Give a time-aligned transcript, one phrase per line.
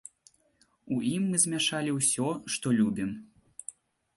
[0.95, 3.09] У ім мы змяшалі ўсё, што любім.